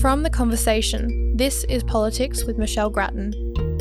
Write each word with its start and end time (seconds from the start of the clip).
From 0.00 0.22
The 0.22 0.30
Conversation, 0.30 1.36
this 1.36 1.62
is 1.64 1.84
Politics 1.84 2.44
with 2.44 2.56
Michelle 2.56 2.88
Grattan, 2.88 3.34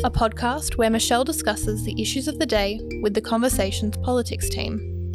a 0.04 0.12
podcast 0.12 0.76
where 0.76 0.90
Michelle 0.90 1.24
discusses 1.24 1.86
the 1.86 1.96
issues 2.02 2.28
of 2.28 2.40
the 2.40 2.46
day 2.46 2.82
with 3.02 3.14
The 3.14 3.22
Conversation's 3.22 3.96
politics 4.04 4.50
team. 4.50 5.14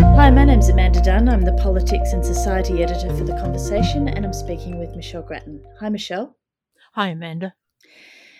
Hi, 0.00 0.30
my 0.30 0.46
name's 0.46 0.70
Amanda 0.70 1.02
Dunn. 1.02 1.28
I'm 1.28 1.42
the 1.42 1.52
Politics 1.62 2.14
and 2.14 2.24
Society 2.24 2.82
Editor 2.82 3.14
for 3.18 3.24
The 3.24 3.36
Conversation, 3.36 4.08
and 4.08 4.24
I'm 4.24 4.32
speaking 4.32 4.78
with 4.78 4.96
Michelle 4.96 5.20
Grattan. 5.20 5.62
Hi, 5.78 5.90
Michelle. 5.90 6.34
Hi, 6.94 7.08
Amanda. 7.08 7.52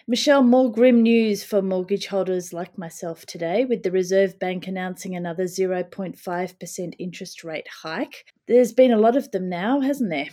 Michelle, 0.08 0.42
more 0.42 0.72
grim 0.72 1.02
news 1.02 1.44
for 1.44 1.60
mortgage 1.60 2.06
holders 2.06 2.54
like 2.54 2.78
myself 2.78 3.26
today, 3.26 3.66
with 3.66 3.82
the 3.82 3.90
Reserve 3.90 4.38
Bank 4.38 4.68
announcing 4.68 5.14
another 5.14 5.44
0.5% 5.44 6.94
interest 6.98 7.44
rate 7.44 7.68
hike. 7.82 8.24
There's 8.48 8.72
been 8.72 8.92
a 8.92 8.98
lot 8.98 9.16
of 9.16 9.30
them 9.32 9.50
now, 9.50 9.80
hasn't 9.80 10.08
there? 10.08 10.28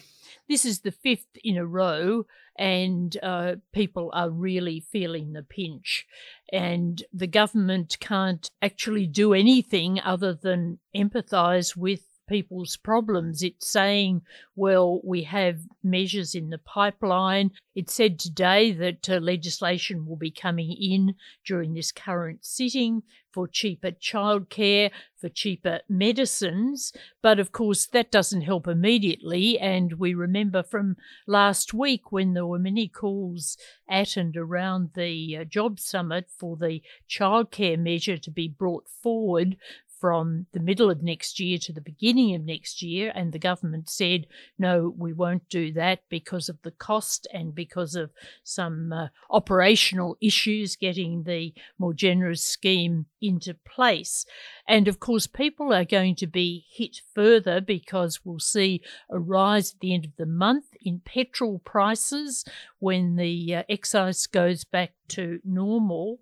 This 0.49 0.65
is 0.65 0.81
the 0.81 0.91
fifth 0.91 1.37
in 1.43 1.57
a 1.57 1.65
row, 1.65 2.25
and 2.57 3.17
uh, 3.23 3.55
people 3.71 4.11
are 4.13 4.29
really 4.29 4.79
feeling 4.79 5.33
the 5.33 5.43
pinch. 5.43 6.05
And 6.51 7.01
the 7.13 7.27
government 7.27 7.97
can't 7.99 8.49
actually 8.61 9.07
do 9.07 9.33
anything 9.33 9.99
other 9.99 10.33
than 10.33 10.79
empathise 10.95 11.75
with 11.75 12.01
people's 12.27 12.77
problems. 12.77 13.43
It's 13.43 13.67
saying, 13.67 14.21
well, 14.55 15.01
we 15.03 15.23
have 15.23 15.59
measures 15.83 16.35
in 16.35 16.49
the 16.49 16.57
pipeline. 16.57 17.51
It 17.75 17.89
said 17.89 18.19
today 18.19 18.71
that 18.71 19.09
uh, 19.09 19.17
legislation 19.17 20.05
will 20.05 20.15
be 20.15 20.31
coming 20.31 20.71
in 20.71 21.15
during 21.45 21.73
this 21.73 21.91
current 21.91 22.45
sitting 22.45 23.03
for 23.33 23.47
cheaper 23.47 23.91
childcare, 23.91 24.91
for 25.19 25.27
cheaper 25.27 25.79
medicines. 25.89 26.93
But 27.21 27.39
of 27.39 27.51
course, 27.51 27.87
that 27.87 28.11
doesn't 28.11 28.41
help 28.41 28.67
immediately. 28.67 29.59
And 29.59 29.93
we 29.93 30.13
remember 30.13 30.61
from 30.61 30.97
last 31.25 31.73
week 31.73 32.11
when 32.11 32.33
there 32.33 32.45
were 32.45 32.59
many 32.59 32.87
calls 32.87 33.57
at 33.89 34.15
and 34.17 34.37
around 34.37 34.91
the 34.95 35.37
uh, 35.37 35.43
job 35.45 35.79
summit 35.79 36.27
for 36.29 36.55
the 36.55 36.81
childcare 37.09 37.79
measure 37.79 38.17
to 38.17 38.31
be 38.31 38.47
brought 38.47 38.87
forward 38.87 39.57
from 40.03 40.47
the 40.51 40.59
middle 40.59 40.91
of 40.91 41.01
next 41.01 41.39
year 41.39 41.57
to 41.57 41.71
the 41.71 41.79
beginning 41.79 42.35
of 42.35 42.43
next 42.43 42.81
year, 42.81 43.09
and 43.15 43.31
the 43.31 43.39
government 43.39 43.89
said, 43.89 44.27
no, 44.59 44.93
we 44.97 45.13
won't 45.13 45.47
do 45.47 45.71
that 45.71 45.99
because 46.09 46.49
of 46.49 46.61
the 46.63 46.71
cost 46.71 47.25
and 47.33 47.55
because 47.55 47.95
of 47.95 48.11
some 48.43 48.91
uh, 48.91 49.07
operational 49.29 50.17
issues 50.19 50.75
getting 50.75 51.23
the 51.23 51.53
more 51.79 51.93
generous 51.93 52.43
scheme 52.43 53.05
into 53.21 53.53
place. 53.53 54.25
And 54.67 54.89
of 54.89 54.99
course, 54.99 55.25
people 55.25 55.71
are 55.71 55.85
going 55.85 56.15
to 56.17 56.27
be 56.27 56.65
hit 56.69 56.97
further 57.15 57.61
because 57.61 58.25
we'll 58.25 58.39
see 58.39 58.81
a 59.09 59.17
rise 59.17 59.73
at 59.73 59.79
the 59.79 59.93
end 59.93 60.03
of 60.03 60.17
the 60.17 60.25
month 60.25 60.65
in 60.81 60.99
petrol 60.99 61.61
prices 61.63 62.43
when 62.79 63.15
the 63.15 63.55
uh, 63.55 63.63
excise 63.69 64.27
goes 64.27 64.65
back 64.65 64.91
to 65.07 65.39
normal. 65.45 66.19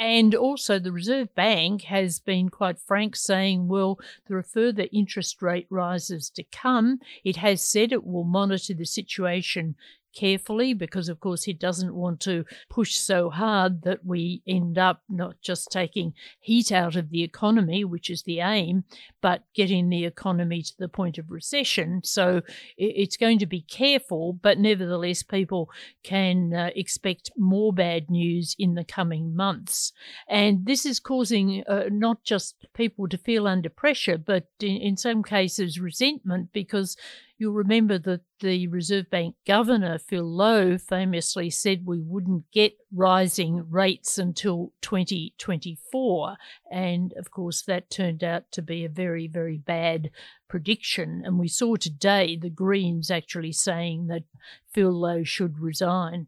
And 0.00 0.32
also, 0.34 0.78
the 0.78 0.92
Reserve 0.92 1.34
Bank 1.34 1.82
has 1.82 2.20
been 2.20 2.50
quite 2.50 2.78
frank 2.78 3.16
saying, 3.16 3.66
well, 3.66 3.98
there 4.28 4.36
are 4.36 4.44
further 4.44 4.86
interest 4.92 5.42
rate 5.42 5.66
rises 5.70 6.30
to 6.30 6.44
come. 6.44 7.00
It 7.24 7.36
has 7.36 7.68
said 7.68 7.90
it 7.90 8.06
will 8.06 8.22
monitor 8.22 8.74
the 8.74 8.86
situation 8.86 9.74
carefully 10.14 10.74
because, 10.74 11.08
of 11.08 11.20
course, 11.20 11.44
he 11.44 11.52
doesn't 11.52 11.94
want 11.94 12.20
to 12.20 12.44
push 12.68 12.96
so 12.96 13.30
hard 13.30 13.82
that 13.82 14.04
we 14.04 14.42
end 14.46 14.78
up 14.78 15.02
not 15.08 15.40
just 15.40 15.70
taking 15.70 16.14
heat 16.40 16.72
out 16.72 16.96
of 16.96 17.10
the 17.10 17.22
economy, 17.22 17.84
which 17.84 18.10
is 18.10 18.22
the 18.22 18.40
aim, 18.40 18.84
but 19.20 19.42
getting 19.54 19.88
the 19.88 20.04
economy 20.04 20.62
to 20.62 20.72
the 20.78 20.88
point 20.88 21.18
of 21.18 21.30
recession. 21.30 22.00
So 22.04 22.42
it's 22.76 23.16
going 23.16 23.38
to 23.38 23.46
be 23.46 23.62
careful, 23.62 24.32
but 24.32 24.58
nevertheless, 24.58 25.22
people 25.22 25.70
can 26.02 26.54
uh, 26.54 26.70
expect 26.74 27.30
more 27.36 27.72
bad 27.72 28.10
news 28.10 28.54
in 28.58 28.74
the 28.74 28.84
coming 28.84 29.34
months. 29.34 29.92
And 30.28 30.66
this 30.66 30.84
is 30.84 31.00
causing 31.00 31.64
uh, 31.66 31.84
not 31.90 32.24
just 32.24 32.66
people 32.74 33.08
to 33.08 33.18
feel 33.18 33.46
under 33.46 33.68
pressure, 33.68 34.18
but 34.18 34.46
in, 34.60 34.76
in 34.76 34.96
some 34.96 35.22
cases, 35.22 35.80
resentment 35.80 36.52
because 36.52 36.96
You'll 37.38 37.54
remember 37.54 37.98
that 38.00 38.22
the 38.40 38.66
Reserve 38.66 39.10
Bank 39.10 39.36
Governor, 39.46 39.98
Phil 39.98 40.24
Lowe, 40.24 40.76
famously 40.76 41.50
said 41.50 41.86
we 41.86 42.00
wouldn't 42.00 42.50
get 42.50 42.76
rising 42.92 43.64
rates 43.70 44.18
until 44.18 44.72
2024. 44.82 46.36
And 46.72 47.12
of 47.16 47.30
course, 47.30 47.62
that 47.62 47.90
turned 47.90 48.24
out 48.24 48.50
to 48.52 48.62
be 48.62 48.84
a 48.84 48.88
very, 48.88 49.28
very 49.28 49.56
bad 49.56 50.10
prediction. 50.48 51.22
And 51.24 51.38
we 51.38 51.46
saw 51.46 51.76
today 51.76 52.36
the 52.36 52.50
Greens 52.50 53.08
actually 53.08 53.52
saying 53.52 54.08
that 54.08 54.24
Phil 54.72 54.90
Lowe 54.90 55.22
should 55.22 55.60
resign. 55.60 56.26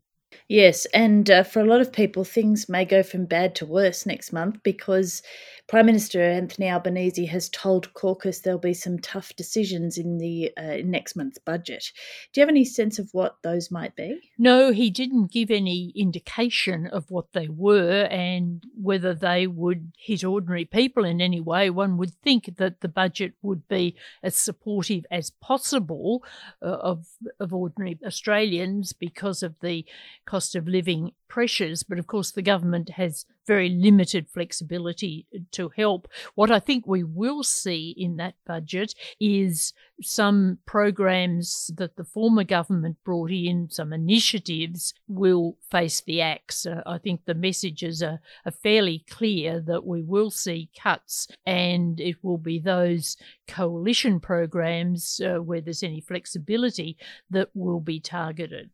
Yes, 0.49 0.87
and 0.87 1.29
uh, 1.29 1.43
for 1.43 1.61
a 1.61 1.65
lot 1.65 1.81
of 1.81 1.93
people, 1.93 2.25
things 2.25 2.69
may 2.69 2.85
go 2.85 3.03
from 3.03 3.25
bad 3.25 3.57
to 3.57 3.67
worse 3.67 4.07
next 4.07 4.33
month 4.33 4.63
because 4.63 5.23
Prime 5.71 5.87
Minister 5.87 6.21
Anthony 6.21 6.69
Albanese 6.69 7.27
has 7.27 7.49
told 7.49 7.95
caucus 7.95 8.41
there'll 8.41 8.59
be 8.59 8.75
some 8.75 8.99
tough 8.99 9.33
decisions 9.37 9.99
in 9.99 10.19
the 10.19 10.51
uh, 10.57 10.79
next 10.85 11.15
month's 11.15 11.39
budget. 11.39 11.93
Do 12.33 12.41
you 12.41 12.43
have 12.43 12.49
any 12.49 12.65
sense 12.65 12.99
of 12.99 13.09
what 13.13 13.37
those 13.45 13.71
might 13.71 13.95
be? 13.95 14.19
No, 14.37 14.73
he 14.73 14.91
didn't 14.91 15.31
give 15.31 15.49
any 15.49 15.93
indication 15.95 16.89
of 16.89 17.09
what 17.09 17.35
they 17.35 17.47
were 17.47 18.09
and 18.11 18.65
whether 18.75 19.15
they 19.15 19.47
would 19.47 19.93
hit 19.97 20.25
ordinary 20.25 20.65
people 20.65 21.05
in 21.05 21.21
any 21.21 21.41
way. 21.41 21.71
One 21.71 21.99
would 21.99 22.15
think 22.21 22.57
that 22.57 22.81
the 22.81 22.89
budget 22.89 23.35
would 23.41 23.69
be 23.69 23.95
as 24.25 24.37
supportive 24.37 25.07
as 25.09 25.31
possible 25.31 26.25
uh, 26.61 26.67
of 26.67 27.07
of 27.39 27.55
ordinary 27.55 27.97
Australians 28.05 28.93
because 28.93 29.45
of 29.45 29.61
the 29.61 29.85
cost 30.25 30.57
of 30.57 30.67
living 30.67 31.13
pressures, 31.29 31.85
but 31.85 32.01
of 32.01 32.09
course 32.09 32.33
the 32.33 32.43
government 32.43 32.91
has 32.91 33.25
very 33.51 33.69
limited 33.69 34.29
flexibility 34.29 35.27
to 35.51 35.69
help. 35.75 36.07
What 36.37 36.53
I 36.53 36.61
think 36.61 36.87
we 36.87 37.03
will 37.03 37.43
see 37.43 37.93
in 37.99 38.17
that 38.19 38.37
budget 38.47 38.95
is 39.19 39.73
some 40.01 40.59
programs 40.67 41.69
that 41.77 41.97
the 41.97 42.05
former 42.05 42.45
government 42.45 42.99
brought 43.05 43.33
in, 43.33 43.69
some 43.69 43.93
initiatives 43.93 44.95
will 45.09 45.57
face 45.69 46.01
the 46.01 46.21
axe. 46.21 46.65
Uh, 46.65 46.83
I 46.87 46.99
think 46.99 47.25
the 47.25 47.35
messages 47.35 48.05
are, 48.05 48.21
are 48.47 48.53
fairly 48.53 49.05
clear 49.11 49.61
that 49.67 49.85
we 49.85 50.01
will 50.01 50.31
see 50.31 50.71
cuts 50.81 51.27
and 51.45 51.99
it 52.01 52.23
will 52.23 52.39
be 52.39 52.61
those 52.61 53.17
coalition 53.49 54.21
programs 54.21 55.21
uh, 55.21 55.39
where 55.43 55.61
there's 55.61 55.83
any 55.83 56.01
flexibility 56.01 56.97
that 57.31 57.49
will 57.53 57.81
be 57.81 57.99
targeted. 57.99 58.71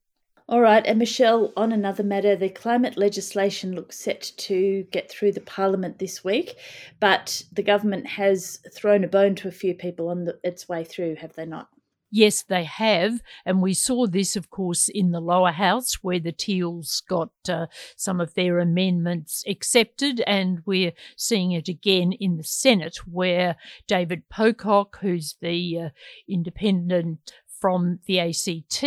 All 0.49 0.61
right, 0.61 0.87
and 0.87 1.01
Michelle, 1.01 1.53
on 1.57 1.73
another 1.73 2.05
matter, 2.05 2.37
the 2.37 2.49
climate 2.49 2.97
legislation 2.97 3.75
looks 3.75 3.99
set 3.99 4.31
to 4.37 4.87
get 4.93 5.11
through 5.11 5.33
the 5.33 5.41
parliament 5.41 5.99
this 5.99 6.23
week, 6.23 6.57
but 7.01 7.43
the 7.53 7.65
government 7.65 8.07
has 8.07 8.61
thrown 8.73 9.03
a 9.03 9.09
bone 9.09 9.35
to 9.37 9.49
a 9.49 9.53
few 9.53 9.75
people 9.75 10.09
on 10.09 10.23
the, 10.23 10.39
its 10.45 10.69
way 10.69 10.85
through, 10.85 11.17
have 11.17 11.35
they 11.35 11.47
not? 11.47 11.69
Yes, 12.13 12.45
they 12.45 12.63
have. 12.63 13.21
And 13.45 13.61
we 13.61 13.75
saw 13.75 14.07
this, 14.07 14.37
of 14.37 14.49
course, 14.49 14.89
in 14.89 15.11
the 15.11 15.21
lower 15.21 15.51
house 15.51 15.95
where 15.95 16.21
the 16.21 16.31
Teals 16.31 17.03
got 17.09 17.31
uh, 17.49 17.67
some 17.97 18.21
of 18.21 18.35
their 18.35 18.61
amendments 18.61 19.43
accepted. 19.49 20.23
And 20.27 20.61
we're 20.65 20.93
seeing 21.17 21.51
it 21.51 21.69
again 21.69 22.13
in 22.13 22.37
the 22.37 22.45
Senate 22.45 22.99
where 23.11 23.57
David 23.89 24.29
Pocock, 24.29 24.99
who's 25.01 25.37
the 25.41 25.79
uh, 25.79 25.89
independent 26.29 27.33
from 27.61 28.01
the 28.07 28.21
ACT 28.21 28.85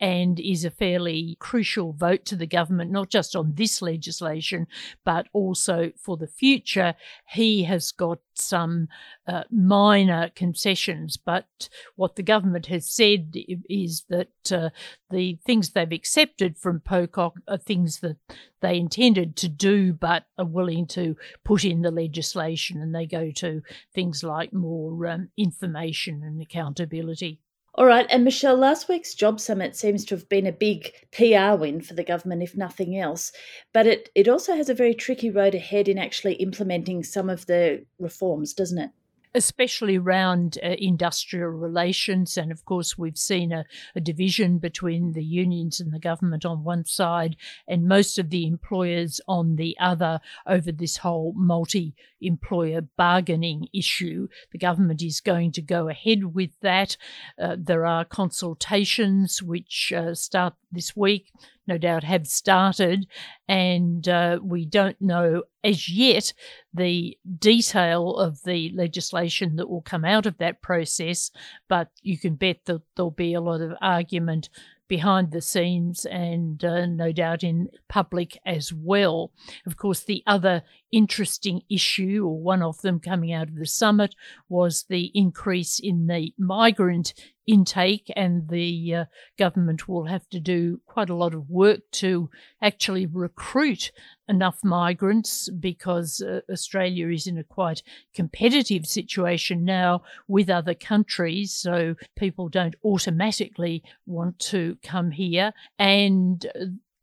and 0.00 0.40
is 0.40 0.64
a 0.64 0.70
fairly 0.70 1.36
crucial 1.38 1.92
vote 1.92 2.24
to 2.26 2.36
the 2.36 2.46
government, 2.46 2.90
not 2.90 3.10
just 3.10 3.36
on 3.36 3.52
this 3.54 3.82
legislation, 3.82 4.66
but 5.04 5.26
also 5.32 5.92
for 5.96 6.16
the 6.16 6.26
future. 6.26 6.94
He 7.28 7.64
has 7.64 7.92
got 7.92 8.18
some 8.34 8.88
uh, 9.26 9.44
minor 9.50 10.30
concessions, 10.34 11.16
but 11.16 11.68
what 11.96 12.16
the 12.16 12.22
government 12.22 12.66
has 12.66 12.88
said 12.88 13.34
is 13.68 14.04
that 14.08 14.52
uh, 14.52 14.70
the 15.10 15.38
things 15.44 15.70
they've 15.70 15.92
accepted 15.92 16.56
from 16.56 16.80
Pocock 16.80 17.34
are 17.46 17.58
things 17.58 18.00
that 18.00 18.16
they 18.60 18.76
intended 18.76 19.36
to 19.36 19.48
do, 19.48 19.92
but 19.92 20.24
are 20.36 20.44
willing 20.44 20.86
to 20.86 21.16
put 21.44 21.64
in 21.64 21.82
the 21.82 21.90
legislation, 21.90 22.80
and 22.80 22.94
they 22.94 23.06
go 23.06 23.30
to 23.32 23.62
things 23.94 24.22
like 24.22 24.52
more 24.52 25.06
um, 25.06 25.28
information 25.36 26.22
and 26.22 26.40
accountability. 26.40 27.40
All 27.78 27.86
right, 27.86 28.08
and 28.10 28.24
Michelle, 28.24 28.56
last 28.56 28.88
week's 28.88 29.14
Job 29.14 29.38
Summit 29.38 29.76
seems 29.76 30.04
to 30.06 30.16
have 30.16 30.28
been 30.28 30.48
a 30.48 30.52
big 30.52 30.90
PR 31.12 31.54
win 31.54 31.80
for 31.80 31.94
the 31.94 32.02
government, 32.02 32.42
if 32.42 32.56
nothing 32.56 32.98
else. 32.98 33.30
But 33.72 33.86
it, 33.86 34.08
it 34.16 34.26
also 34.26 34.56
has 34.56 34.68
a 34.68 34.74
very 34.74 34.94
tricky 34.94 35.30
road 35.30 35.54
ahead 35.54 35.86
in 35.86 35.96
actually 35.96 36.34
implementing 36.34 37.04
some 37.04 37.30
of 37.30 37.46
the 37.46 37.86
reforms, 38.00 38.52
doesn't 38.52 38.78
it? 38.78 38.90
Especially 39.34 39.96
around 39.96 40.58
uh, 40.62 40.74
industrial 40.78 41.50
relations. 41.50 42.36
And 42.36 42.50
of 42.50 42.64
course, 42.64 42.96
we've 42.96 43.18
seen 43.18 43.52
a, 43.52 43.64
a, 43.94 44.00
division 44.00 44.58
between 44.58 45.12
the 45.12 45.24
unions 45.24 45.80
and 45.80 45.92
the 45.92 45.98
government 45.98 46.44
on 46.44 46.64
one 46.64 46.84
side 46.84 47.36
and 47.66 47.88
most 47.88 48.18
of 48.18 48.30
the 48.30 48.46
employers 48.46 49.20
on 49.28 49.56
the 49.56 49.76
other 49.78 50.20
over 50.46 50.72
this 50.72 50.98
whole 50.98 51.32
multi 51.36 51.94
employer 52.20 52.80
bargaining 52.80 53.68
issue. 53.72 54.28
The 54.52 54.58
government 54.58 55.02
is 55.02 55.20
going 55.20 55.52
to 55.52 55.62
go 55.62 55.88
ahead 55.88 56.34
with 56.34 56.50
that. 56.60 56.96
Uh, 57.40 57.56
there 57.58 57.86
are 57.86 58.04
consultations 58.04 59.42
which 59.42 59.92
uh, 59.94 60.14
start 60.14 60.54
this 60.72 60.96
week 60.96 61.32
no 61.68 61.78
doubt 61.78 62.02
have 62.02 62.26
started, 62.26 63.06
and 63.46 64.08
uh, 64.08 64.38
we 64.42 64.64
don't 64.64 65.00
know 65.00 65.42
as 65.62 65.88
yet 65.88 66.32
the 66.72 67.16
detail 67.38 68.16
of 68.16 68.42
the 68.44 68.72
legislation 68.74 69.56
that 69.56 69.68
will 69.68 69.82
come 69.82 70.04
out 70.04 70.26
of 70.26 70.38
that 70.38 70.62
process, 70.62 71.30
but 71.68 71.90
you 72.02 72.18
can 72.18 72.34
bet 72.34 72.64
that 72.64 72.82
there'll 72.96 73.10
be 73.10 73.34
a 73.34 73.40
lot 73.40 73.60
of 73.60 73.76
argument 73.80 74.48
behind 74.88 75.30
the 75.30 75.42
scenes 75.42 76.06
and 76.06 76.64
uh, 76.64 76.86
no 76.86 77.12
doubt 77.12 77.44
in 77.44 77.68
public 77.88 78.38
as 78.44 78.72
well. 78.72 79.30
Of 79.66 79.76
course, 79.76 80.00
the 80.00 80.22
other 80.26 80.62
interesting 80.90 81.62
issue, 81.70 82.24
or 82.24 82.40
one 82.40 82.62
of 82.62 82.80
them 82.80 82.98
coming 82.98 83.32
out 83.32 83.48
of 83.48 83.56
the 83.56 83.66
summit, 83.66 84.14
was 84.48 84.86
the 84.88 85.10
increase 85.14 85.78
in 85.78 86.06
the 86.06 86.32
migrant 86.38 87.12
intake, 87.48 88.12
and 88.14 88.48
the 88.48 88.94
uh, 88.94 89.04
government 89.38 89.88
will 89.88 90.04
have 90.04 90.28
to 90.28 90.38
do 90.38 90.80
quite 90.86 91.10
a 91.10 91.14
lot 91.14 91.34
of 91.34 91.50
work 91.50 91.80
to 91.92 92.30
actually 92.62 93.06
recruit 93.06 93.90
enough 94.28 94.58
migrants 94.62 95.48
because 95.58 96.20
uh, 96.20 96.40
Australia 96.52 97.08
is 97.08 97.26
in 97.26 97.38
a 97.38 97.44
quite 97.44 97.82
competitive 98.14 98.86
situation 98.86 99.64
now 99.64 100.02
with 100.28 100.50
other 100.50 100.74
countries. 100.74 101.52
So 101.52 101.94
people 102.16 102.48
don't 102.48 102.76
automatically 102.84 103.82
want 104.06 104.38
to 104.40 104.76
come 104.82 105.10
here. 105.10 105.52
And 105.78 106.46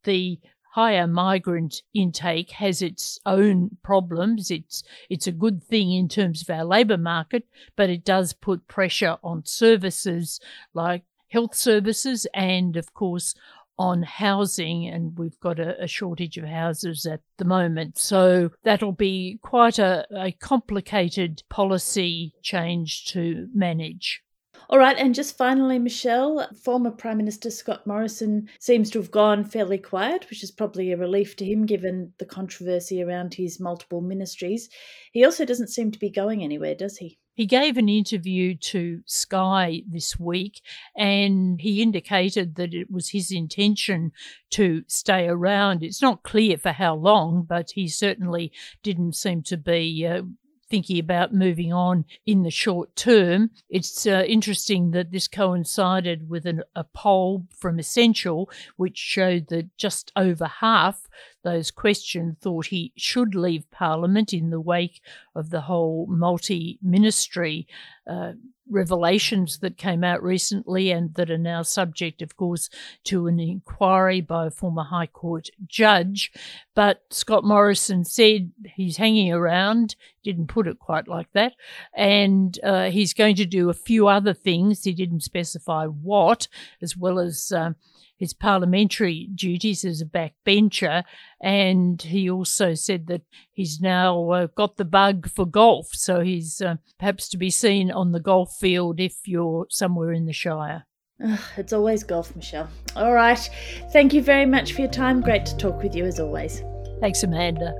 the 0.04 0.40
higher 0.76 1.08
migrant 1.08 1.82
intake 1.94 2.52
has 2.52 2.82
its 2.82 3.18
own 3.26 3.78
problems. 3.82 4.52
It's 4.52 4.84
it's 5.10 5.26
a 5.26 5.32
good 5.32 5.64
thing 5.64 5.94
in 5.94 6.10
terms 6.10 6.42
of 6.42 6.50
our 6.50 6.66
labour 6.66 6.98
market, 6.98 7.48
but 7.78 7.90
it 7.90 8.04
does 8.04 8.34
put 8.34 8.68
pressure 8.68 9.16
on 9.24 9.46
services 9.46 10.42
like 10.74 11.04
health 11.30 11.56
services 11.56 12.28
and 12.34 12.76
of 12.76 12.94
course 12.94 13.36
on 13.78 14.04
housing, 14.04 14.86
and 14.88 15.18
we've 15.18 15.40
got 15.40 15.60
a, 15.60 15.82
a, 15.84 15.88
shortage 15.88 16.38
of 16.38 16.46
houses 16.46 17.06
at 17.06 17.20
the 17.38 17.46
moment. 17.46 17.98
So 17.98 18.52
that'll 18.64 18.94
be 18.94 19.38
quite 19.42 19.80
a, 19.80 20.06
a 20.16 20.32
complicated 20.32 21.44
policy 21.50 22.34
change 22.42 23.06
to 23.08 23.50
manage. 23.54 24.22
All 24.70 24.80
right, 24.80 24.98
and 24.98 25.14
just 25.14 25.38
finally, 25.38 25.78
Michelle, 25.78 26.50
former 26.64 26.90
Prime 26.90 27.18
Minister 27.18 27.52
Scott 27.52 27.86
Morrison 27.86 28.50
seems 28.60 28.90
to 28.92 29.00
have 29.00 29.12
gone 29.12 29.44
fairly 29.44 29.78
quiet, 29.78 30.28
which 30.30 30.44
is 30.44 30.52
probably 30.52 30.92
a 30.92 30.98
relief 30.98 31.36
to 31.38 31.46
him 31.46 31.66
given 31.66 32.14
the 32.18 32.26
controversy 32.26 33.04
around 33.04 33.36
his 33.36 33.60
multiple 33.60 34.02
ministries. 34.02 34.70
He 35.12 35.24
also 35.24 35.46
doesn't 35.46 35.70
seem 35.70 35.92
to 35.92 36.00
be 36.00 36.10
going 36.10 36.44
anywhere, 36.44 36.74
does 36.74 36.98
he? 36.98 37.20
He 37.36 37.46
gave 37.46 37.78
an 37.78 37.90
interview 37.90 38.56
to 38.56 39.02
Sky 39.06 39.84
this 39.86 40.18
week 40.18 40.62
and 40.96 41.60
he 41.60 41.82
indicated 41.82 42.56
that 42.56 42.74
it 42.74 42.90
was 42.90 43.10
his 43.10 43.30
intention 43.30 44.14
to 44.52 44.84
stay 44.88 45.28
around. 45.28 45.84
It's 45.84 46.02
not 46.02 46.24
clear 46.24 46.58
for 46.58 46.72
how 46.72 46.96
long, 46.96 47.46
but 47.48 47.72
he 47.72 47.90
certainly 47.90 48.54
didn't 48.84 49.18
seem 49.18 49.44
to 49.44 49.58
be 49.58 50.08
uh, 50.08 50.22
thinking 50.70 51.00
about 51.00 51.34
moving 51.34 51.72
on 51.72 52.06
in 52.26 52.44
the 52.44 52.52
short 52.52 52.96
term. 52.96 53.52
It's 53.70 54.06
uh, 54.08 54.24
interesting 54.28 54.92
that 54.92 55.12
this 55.12 55.28
coincided 55.28 56.30
with 56.30 56.46
an, 56.46 56.64
a 56.76 56.84
poll 56.84 57.46
from 57.56 57.80
Essential, 57.80 58.50
which 58.76 58.98
showed 58.98 59.48
that 59.50 59.78
just 59.78 60.12
over 60.16 60.46
half 60.46 61.08
those 61.44 61.70
questioned 61.72 62.40
thought 62.40 62.68
he 62.68 62.92
should 62.98 63.36
leave 63.36 63.70
Parliament 63.72 64.34
in 64.34 64.50
the 64.50 64.60
wake 64.60 65.02
of 65.36 65.52
the 65.52 65.62
whole 65.62 66.08
multi 66.10 66.80
ministry 66.82 67.68
uh, 68.10 68.34
revelations 68.70 69.60
that 69.60 69.78
came 69.78 70.04
out 70.04 70.24
recently 70.24 70.92
and 70.92 71.14
that 71.16 71.30
are 71.30 71.38
now 71.38 71.62
subject, 71.62 72.22
of 72.22 72.36
course, 72.36 72.70
to 73.04 73.28
an 73.28 73.40
inquiry 73.40 74.22
by 74.22 74.48
a 74.48 74.52
former 74.52 74.84
High 74.84 75.08
Court 75.08 75.50
judge. 75.68 76.32
But 76.74 77.04
Scott 77.10 77.44
Morrison 77.44 78.04
said 78.04 78.52
he's 78.76 78.98
hanging 78.98 79.32
around, 79.32 79.96
didn't 80.24 80.48
put 80.48 80.68
it 80.68 80.80
quite 80.80 81.08
like 81.08 81.32
that, 81.34 81.54
and 81.94 82.60
uh, 82.64 82.90
he's 82.90 83.14
going 83.14 83.36
to 83.36 83.46
do 83.46 83.70
a 83.70 83.74
few 83.74 84.08
other 84.08 84.34
things. 84.34 84.84
He 84.84 84.94
didn't 84.94 85.22
specify 85.22 85.86
what, 85.86 86.48
as 86.82 86.98
well 86.98 87.20
as. 87.20 87.52
Uh, 87.52 87.74
his 88.18 88.34
parliamentary 88.34 89.30
duties 89.36 89.84
as 89.84 90.02
a 90.02 90.06
backbencher, 90.06 91.04
and 91.42 92.02
he 92.02 92.30
also 92.30 92.74
said 92.74 93.08
that 93.08 93.22
he's 93.52 93.82
now 93.82 94.30
uh, 94.32 94.48
got 94.56 94.78
the 94.78 94.86
bug 94.86 95.30
for 95.30 95.46
golf, 95.46 95.90
so 95.92 96.22
he's 96.22 96.62
uh, 96.62 96.76
perhaps 97.00 97.28
to 97.30 97.38
be 97.38 97.50
seen 97.50 97.92
on 97.92 98.12
the 98.12 98.20
golf 98.20 98.56
field 98.56 99.00
if 99.00 99.28
you're 99.28 99.68
somewhere 99.70 100.12
in 100.12 100.26
the 100.26 100.34
Shire. 100.34 100.86
Ugh, 101.24 101.40
it's 101.58 101.74
always 101.74 102.04
golf, 102.04 102.36
Michelle. 102.36 102.70
All 102.96 103.14
right. 103.14 103.50
Thank 103.92 104.14
you 104.14 104.22
very 104.22 104.46
much 104.46 104.74
for 104.74 104.82
your 104.82 104.92
time. 104.92 105.22
Great 105.22 105.46
to 105.46 105.58
talk 105.58 105.82
with 105.82 105.96
you 105.96 106.06
as 106.06 106.20
always. 106.20 106.62
Thanks, 107.00 107.24
Amanda. 107.24 107.74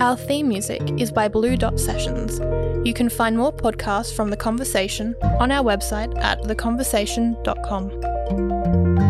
Our 0.00 0.16
theme 0.16 0.48
music 0.48 0.80
is 0.98 1.12
by 1.12 1.28
Blue 1.28 1.58
Dot 1.58 1.78
Sessions. 1.78 2.40
You 2.86 2.94
can 2.94 3.10
find 3.10 3.36
more 3.36 3.52
podcasts 3.52 4.14
from 4.14 4.30
The 4.30 4.36
Conversation 4.36 5.14
on 5.38 5.52
our 5.52 5.62
website 5.62 6.18
at 6.24 6.40
theconversation.com. 6.40 9.09